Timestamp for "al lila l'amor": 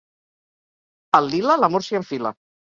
1.19-1.89